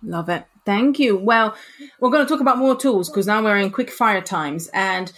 [0.03, 0.45] Love it.
[0.65, 1.17] Thank you.
[1.17, 1.55] Well,
[1.99, 5.11] we're going to talk about more tools because now we're in quick fire times and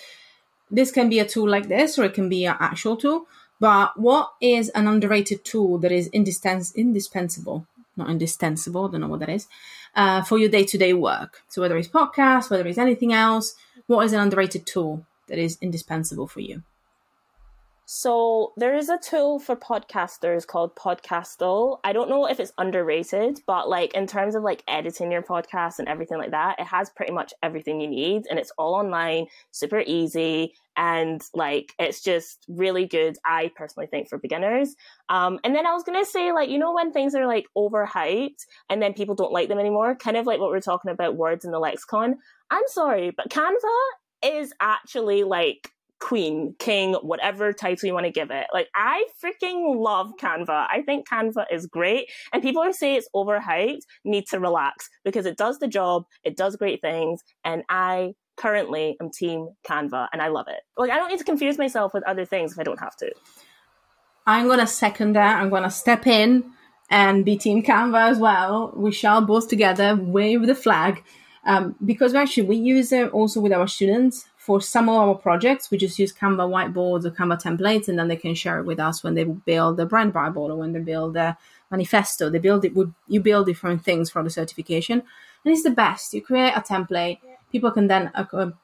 [0.72, 3.28] this can be a tool like this or it can be an actual tool.
[3.60, 9.20] But what is an underrated tool that is indispens- indispensable not indispensable, don't know what
[9.20, 9.48] that is,
[9.96, 11.42] uh, for your day to day work.
[11.50, 13.56] So whether it's podcasts, whether it's anything else,
[13.88, 16.64] what is an underrated tool that is indispensable for you?
[17.90, 21.80] So there is a tool for podcasters called Podcastle.
[21.86, 25.80] I don't know if it's underrated, but like in terms of like editing your podcast
[25.80, 29.28] and everything like that, it has pretty much everything you need and it's all online,
[29.52, 33.16] super easy, and like it's just really good.
[33.24, 34.76] I personally think for beginners.
[35.08, 38.46] Um, and then I was gonna say like you know when things are like overhyped
[38.70, 41.16] and then people don't like them anymore, kind of like what we we're talking about
[41.16, 42.18] words in the lexicon.
[42.52, 43.78] I'm sorry, but Canva
[44.22, 48.48] is actually like queen, king, whatever title you want to give it.
[48.54, 50.68] Like, I freaking love Canva.
[50.70, 52.10] I think Canva is great.
[52.32, 56.38] And people who say it's overhyped need to relax because it does the job, it
[56.38, 60.62] does great things, and I currently am team Canva and I love it.
[60.78, 63.12] Like, I don't need to confuse myself with other things if I don't have to.
[64.28, 65.42] I'm going to second that.
[65.42, 66.52] I'm going to step in
[66.90, 68.74] and be team Canva as well.
[68.76, 71.04] We shall both together wave the flag.
[71.46, 75.70] Um, because actually we use it also with our students for some of our projects,
[75.70, 78.80] we just use Canva whiteboards or Canva templates, and then they can share it with
[78.80, 81.38] us when they build the brand Bible or when they build a
[81.70, 82.30] manifesto.
[82.30, 82.72] They build it.
[83.10, 85.04] You build different things for the certification,
[85.44, 86.14] and it's the best.
[86.14, 87.20] You create a template,
[87.52, 88.24] people can then uh,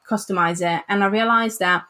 [0.09, 0.85] customize it.
[0.87, 1.83] And I realized that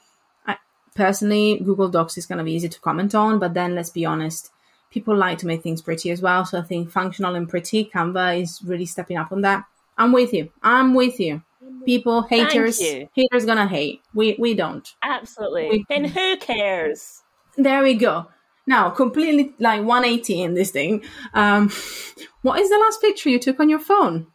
[0.48, 0.58] I,
[0.96, 4.50] personally, Google Docs is to be easy to comment on, but then let's be honest,
[4.90, 6.46] people like to make things pretty as well.
[6.46, 9.66] So I think functional and pretty, Canva is really stepping up on that.
[10.00, 10.50] I'm with you.
[10.64, 11.44] I'm with you
[11.86, 14.02] people, haters, haters gonna hate.
[14.14, 14.88] We we don't.
[15.04, 15.70] Absolutely.
[15.70, 17.22] We, and who cares?
[17.58, 18.28] There we go.
[18.66, 21.04] Now, completely like 180 in this thing.
[21.34, 21.70] Um,
[22.42, 24.28] what is the last picture you took on your phone?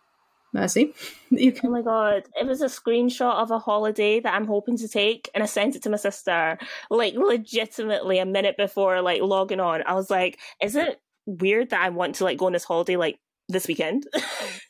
[0.52, 0.94] Mercy.
[1.30, 1.68] You can...
[1.68, 2.22] Oh my god.
[2.40, 5.76] It was a screenshot of a holiday that I'm hoping to take and I sent
[5.76, 6.56] it to my sister
[6.88, 9.82] like legitimately a minute before like logging on.
[9.84, 12.96] I was like, is it weird that I want to like go on this holiday
[12.96, 14.06] like this weekend?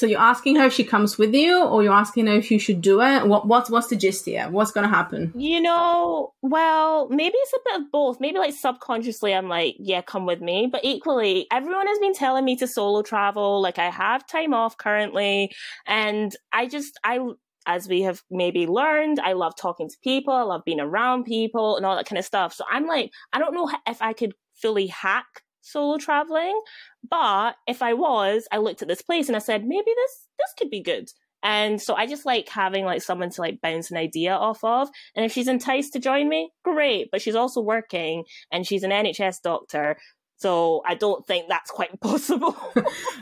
[0.00, 2.58] So you're asking her if she comes with you, or you're asking her if you
[2.58, 3.26] should do it.
[3.26, 4.48] What what's what's the gist here?
[4.48, 5.30] What's going to happen?
[5.36, 8.18] You know, well, maybe it's a bit of both.
[8.18, 10.70] Maybe like subconsciously, I'm like, yeah, come with me.
[10.72, 13.60] But equally, everyone has been telling me to solo travel.
[13.60, 15.52] Like I have time off currently,
[15.86, 17.18] and I just I
[17.66, 20.32] as we have maybe learned, I love talking to people.
[20.32, 22.54] I love being around people and all that kind of stuff.
[22.54, 26.60] So I'm like, I don't know if I could fully hack solo traveling.
[27.08, 30.54] But if I was, I looked at this place and I said, maybe this this
[30.58, 31.10] could be good.
[31.42, 34.88] And so I just like having like someone to like bounce an idea off of.
[35.14, 37.08] And if she's enticed to join me, great.
[37.10, 39.96] But she's also working and she's an NHS doctor.
[40.36, 42.56] So I don't think that's quite possible.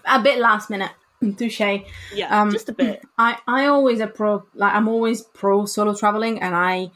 [0.05, 0.90] a bit last minute.
[1.37, 1.61] Touche.
[2.14, 3.03] Yeah, um, just a bit.
[3.18, 6.90] I, I always a pro like I'm always pro solo traveling and I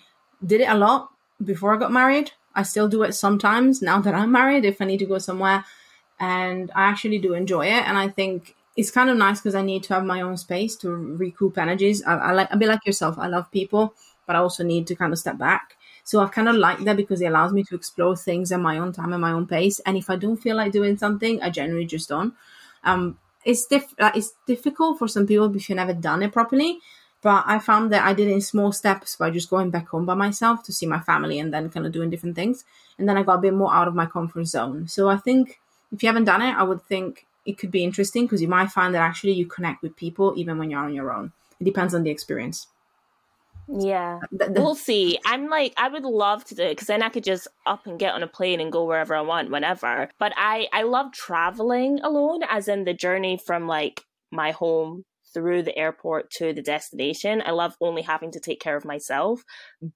[0.44, 1.10] did it a lot
[1.42, 2.32] before I got married.
[2.54, 5.64] I still do it sometimes now that I'm married if I need to go somewhere.
[6.20, 7.86] And I actually do enjoy it.
[7.86, 10.76] And I think it's kind of nice because I need to have my own space
[10.76, 12.02] to recoup energies.
[12.04, 13.18] I, I like a bit like yourself.
[13.18, 13.94] I love people,
[14.26, 15.76] but I also need to kind of step back.
[16.04, 18.78] So I kind of like that because it allows me to explore things at my
[18.78, 19.80] own time and my own pace.
[19.80, 22.34] And if I don't feel like doing something, I generally just don't.
[22.84, 26.78] Um, it's diff- it's difficult for some people if you've never done it properly.
[27.22, 30.04] But I found that I did it in small steps by just going back home
[30.04, 32.64] by myself to see my family and then kind of doing different things.
[32.98, 34.88] And then I got a bit more out of my comfort zone.
[34.88, 35.60] So I think
[35.92, 38.70] if you haven't done it, I would think it could be interesting because you might
[38.70, 41.32] find that actually you connect with people even when you're on your own.
[41.60, 42.66] It depends on the experience.
[43.68, 45.18] Yeah, the, the, we'll see.
[45.24, 47.98] I'm like, I would love to do it because then I could just up and
[47.98, 50.08] get on a plane and go wherever I want, whenever.
[50.18, 55.62] But I, I love traveling alone, as in the journey from like my home through
[55.62, 57.42] the airport to the destination.
[57.44, 59.42] I love only having to take care of myself,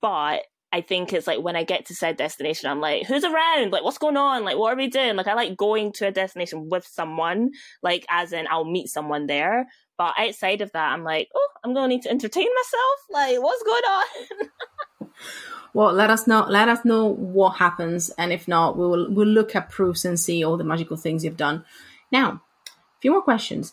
[0.00, 3.72] but I think it's like when I get to said destination, I'm like, who's around?
[3.72, 4.44] Like, what's going on?
[4.44, 5.16] Like, what are we doing?
[5.16, 7.50] Like, I like going to a destination with someone,
[7.82, 9.68] like, as in I'll meet someone there.
[9.96, 12.98] But outside of that, I'm like, oh, I'm going to need to entertain myself.
[13.10, 15.10] Like, what's going on?
[15.74, 16.44] well, let us know.
[16.48, 20.20] Let us know what happens, and if not, we will we'll look at proofs and
[20.20, 21.64] see all the magical things you've done.
[22.12, 23.72] Now, a few more questions.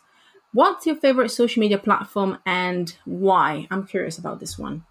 [0.53, 3.67] What's your favorite social media platform and why?
[3.71, 4.85] I'm curious about this one.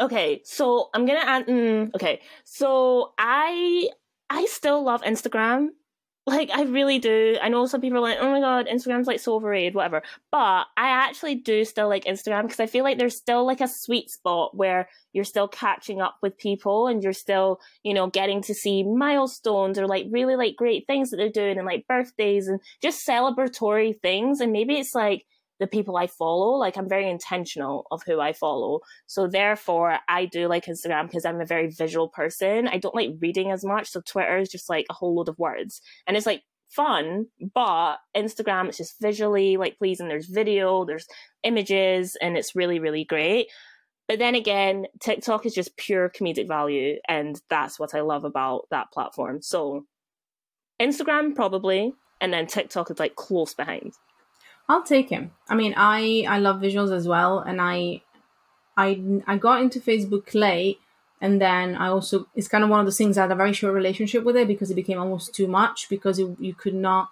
[0.00, 1.46] Okay, so I'm gonna add.
[1.48, 3.88] Mm, okay, so I
[4.30, 5.70] I still love Instagram.
[6.28, 7.36] Like I really do.
[7.40, 10.66] I know some people are like, "Oh my god, Instagram's like so overrated, whatever." But
[10.76, 14.10] I actually do still like Instagram because I feel like there's still like a sweet
[14.10, 18.54] spot where you're still catching up with people and you're still, you know, getting to
[18.54, 22.60] see milestones or like really like great things that they're doing and like birthdays and
[22.82, 24.40] just celebratory things.
[24.40, 25.24] And maybe it's like
[25.58, 26.56] the people I follow.
[26.56, 28.80] Like I'm very intentional of who I follow.
[29.06, 32.68] So therefore I do like Instagram because I'm a very visual person.
[32.68, 33.88] I don't like reading as much.
[33.88, 35.80] So Twitter is just like a whole load of words.
[36.06, 40.08] And it's like fun, but Instagram it's just visually like pleasing.
[40.08, 41.06] There's video, there's
[41.42, 43.48] images, and it's really, really great.
[44.06, 48.66] But then again, TikTok is just pure comedic value, and that's what I love about
[48.70, 49.42] that platform.
[49.42, 49.84] So
[50.80, 53.92] Instagram probably, and then TikTok is like close behind.
[54.68, 55.32] I'll take him.
[55.48, 58.02] I mean, I I love visuals as well, and I
[58.76, 60.78] I I got into Facebook late,
[61.20, 63.52] and then I also it's kind of one of those things I had a very
[63.52, 67.10] short relationship with it because it became almost too much because it, you could not.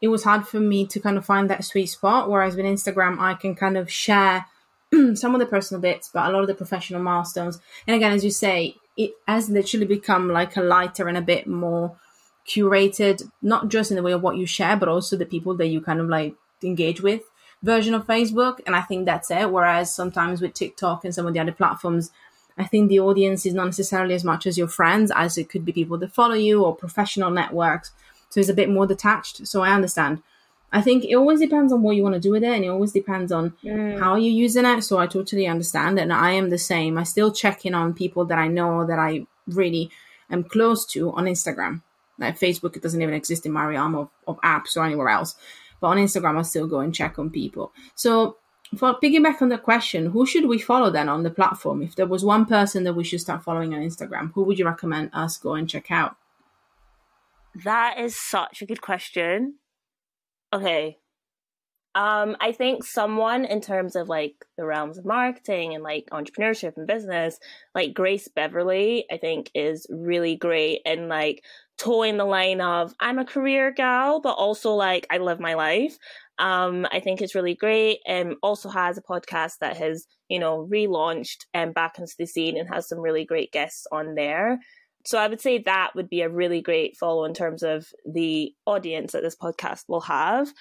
[0.00, 2.30] It was hard for me to kind of find that sweet spot.
[2.30, 4.46] Whereas with Instagram, I can kind of share
[5.14, 7.60] some of the personal bits, but a lot of the professional milestones.
[7.86, 11.46] And again, as you say, it has literally become like a lighter and a bit
[11.46, 11.98] more
[12.48, 15.66] curated, not just in the way of what you share, but also the people that
[15.66, 17.22] you kind of like engage with
[17.62, 18.60] version of Facebook.
[18.66, 19.50] And I think that's it.
[19.50, 22.10] Whereas sometimes with TikTok and some of the other platforms,
[22.58, 25.64] I think the audience is not necessarily as much as your friends as it could
[25.64, 27.92] be people that follow you or professional networks.
[28.30, 29.46] So it's a bit more detached.
[29.46, 30.22] So I understand.
[30.72, 32.68] I think it always depends on what you want to do with it and it
[32.68, 33.98] always depends on mm.
[33.98, 34.82] how you're using it.
[34.82, 35.98] So I totally understand.
[35.98, 36.98] And I am the same.
[36.98, 39.90] I still check in on people that I know that I really
[40.30, 41.82] am close to on Instagram.
[42.18, 45.36] Like Facebook, it doesn't even exist in my realm of, of apps or anywhere else.
[45.80, 47.72] But on Instagram, I still go and check on people.
[47.94, 48.36] So
[48.76, 51.82] for piggyback on the question, who should we follow then on the platform?
[51.82, 54.66] If there was one person that we should start following on Instagram, who would you
[54.66, 56.16] recommend us go and check out?
[57.64, 59.56] That is such a good question.
[60.52, 60.98] Okay.
[61.96, 66.76] Um, I think someone in terms of like the realms of marketing and like entrepreneurship
[66.76, 67.38] and business,
[67.74, 71.42] like Grace Beverley, I think is really great and like
[71.78, 75.96] toeing the line of I'm a career gal, but also like I live my life.
[76.38, 78.00] Um, I think it's really great.
[78.06, 82.58] And also has a podcast that has, you know, relaunched and back into the scene
[82.58, 84.58] and has some really great guests on there.
[85.06, 88.52] So I would say that would be a really great follow in terms of the
[88.66, 90.52] audience that this podcast will have.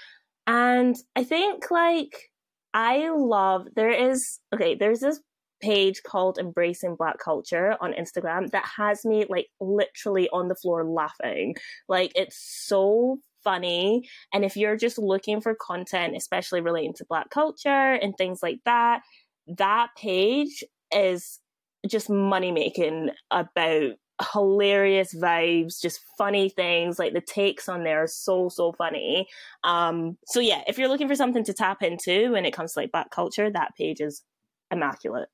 [0.48, 2.30] And I think like
[2.74, 5.20] I love there is okay, there's this
[5.62, 10.86] page called Embracing Black Culture on Instagram that has me like literally on the floor
[10.86, 11.56] laughing.
[11.88, 14.08] Like it's so funny.
[14.34, 18.60] And if you're just looking for content, especially relating to Black culture and things like
[18.66, 19.02] that,
[19.48, 21.40] that page is
[21.88, 23.94] just money making about
[24.34, 26.98] hilarious vibes, just funny things.
[27.00, 29.28] Like the takes on there are so so funny.
[29.64, 32.80] Um, so yeah, if you're looking for something to tap into when it comes to
[32.80, 34.24] like black culture, that page is
[34.72, 35.30] immaculate.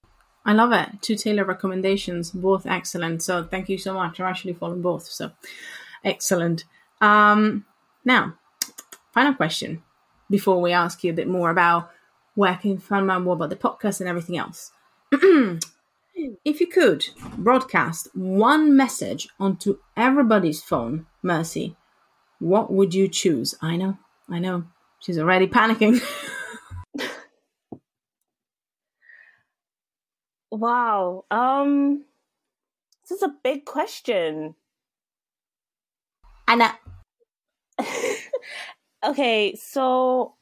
[0.45, 1.01] I love it.
[1.01, 3.21] Two Taylor recommendations, both excellent.
[3.21, 4.19] So thank you so much.
[4.19, 5.05] I'm actually following both.
[5.05, 5.31] So
[6.03, 6.65] excellent.
[6.99, 7.65] Um,
[8.03, 8.35] now,
[9.13, 9.83] final question
[10.29, 11.91] before we ask you a bit more about
[12.33, 14.71] where can find out more about the podcast and everything else.
[16.45, 17.05] if you could
[17.37, 21.75] broadcast one message onto everybody's phone, Mercy,
[22.39, 23.55] what would you choose?
[23.61, 23.97] I know,
[24.29, 24.65] I know.
[24.99, 26.01] She's already panicking.
[30.51, 31.25] wow.
[31.31, 32.05] Um
[33.03, 34.55] this is a big question.
[36.47, 36.77] Anna.
[39.05, 40.35] okay, so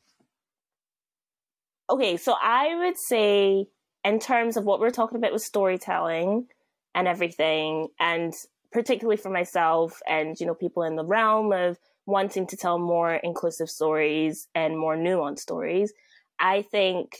[1.90, 3.68] okay, so I would say
[4.04, 6.48] in terms of what we're talking about with storytelling
[6.96, 8.34] and everything, and
[8.72, 13.16] particularly for myself and you know people in the realm of wanting to tell more
[13.16, 15.94] inclusive stories and more nuanced stories,
[16.40, 17.18] I think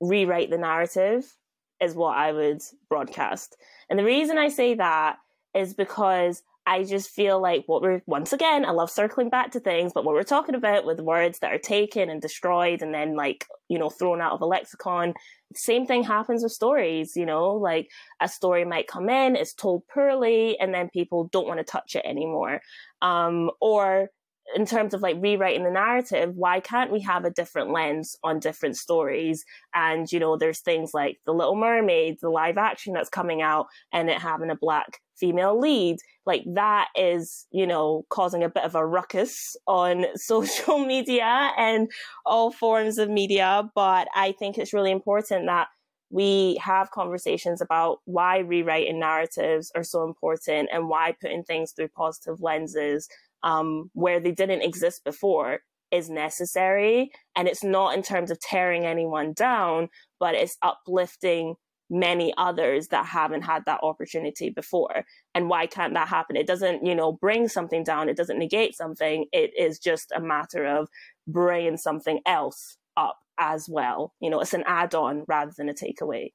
[0.00, 1.36] rewrite the narrative
[1.80, 3.56] is what I would broadcast.
[3.88, 5.16] And the reason I say that
[5.54, 9.60] is because I just feel like what we're once again, I love circling back to
[9.60, 13.16] things, but what we're talking about with words that are taken and destroyed and then
[13.16, 15.14] like, you know, thrown out of a lexicon,
[15.54, 17.88] same thing happens with stories, you know, like
[18.20, 21.94] a story might come in, it's told poorly, and then people don't want to touch
[21.94, 22.60] it anymore.
[23.00, 24.10] Um, or
[24.54, 28.40] in terms of like rewriting the narrative, why can't we have a different lens on
[28.40, 29.44] different stories?
[29.74, 33.66] And, you know, there's things like The Little Mermaid, the live action that's coming out,
[33.92, 35.98] and it having a black female lead.
[36.26, 41.90] Like that is, you know, causing a bit of a ruckus on social media and
[42.24, 43.70] all forms of media.
[43.74, 45.68] But I think it's really important that
[46.10, 51.88] we have conversations about why rewriting narratives are so important and why putting things through
[51.88, 53.08] positive lenses
[53.42, 55.60] um, where they didn't exist before
[55.90, 57.10] is necessary.
[57.34, 59.88] And it's not in terms of tearing anyone down,
[60.18, 61.56] but it's uplifting
[61.90, 65.04] many others that haven't had that opportunity before.
[65.34, 66.36] And why can't that happen?
[66.36, 68.08] It doesn't, you know, bring something down.
[68.08, 69.26] It doesn't negate something.
[69.32, 70.88] It is just a matter of
[71.26, 74.14] bringing something else up as well.
[74.20, 76.32] You know, it's an add on rather than a takeaway.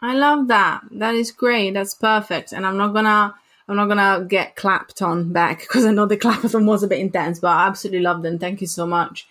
[0.00, 0.82] I love that.
[0.92, 1.74] That is great.
[1.74, 2.52] That's perfect.
[2.52, 3.34] And I'm not gonna
[3.68, 7.00] I'm not gonna get clapped on back because I know the clapathon was a bit
[7.00, 8.38] intense, but I absolutely loved them.
[8.38, 9.28] Thank you so much.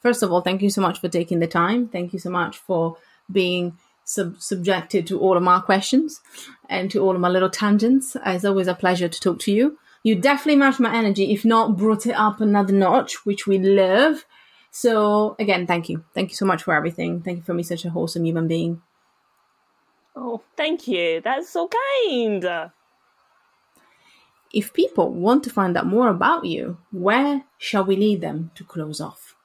[0.00, 1.88] First of all, thank you so much for taking the time.
[1.88, 2.96] Thank you so much for
[3.30, 6.20] being sub- subjected to all of my questions
[6.68, 8.16] and to all of my little tangents.
[8.26, 9.78] It's always a pleasure to talk to you.
[10.02, 14.24] You definitely matched my energy, if not brought it up another notch, which we love.
[14.70, 16.04] So again, thank you.
[16.14, 17.20] Thank you so much for everything.
[17.20, 18.82] Thank you for being such a wholesome human being.
[20.16, 21.20] Oh, thank you.
[21.20, 22.70] That's so kind.
[24.52, 28.64] If people want to find out more about you, where shall we lead them to
[28.64, 29.36] close off?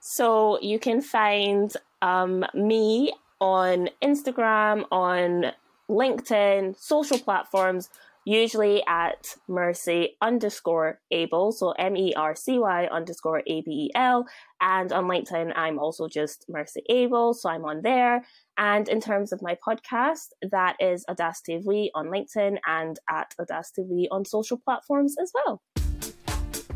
[0.00, 5.52] So you can find um, me on Instagram, on
[5.88, 7.90] LinkedIn, social platforms
[8.24, 13.90] usually at mercy underscore abel, so M E R C Y underscore A B E
[13.94, 14.26] L.
[14.60, 18.24] And on LinkedIn, I'm also just Mercy Abel, so I'm on there.
[18.58, 24.24] And in terms of my podcast, that is Audacity on LinkedIn and at Audacity on
[24.24, 25.62] social platforms as well.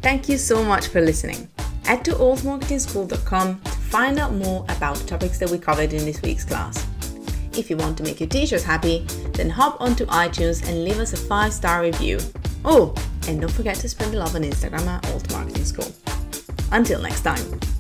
[0.01, 1.49] Thank you so much for listening.
[1.85, 6.45] Head to altmarketingschool.com to find out more about topics that we covered in this week's
[6.45, 6.87] class.
[7.57, 11.13] If you want to make your teachers happy, then hop onto iTunes and leave us
[11.13, 12.19] a 5 star review.
[12.65, 12.95] Oh,
[13.29, 15.93] and don't forget to spread the love on Instagram at Alt Marketing School.
[16.73, 17.74] Until next time.